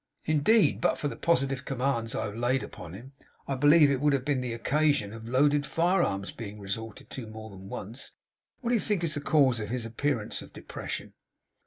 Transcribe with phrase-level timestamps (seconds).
[0.25, 3.13] Indeed, but for the positive commands I have laid upon him,
[3.47, 7.27] I believe it would have been the occasion of loaded fire arms being resorted to
[7.27, 8.13] more than once.
[8.61, 11.13] What do you think is the cause of his appearance of depression?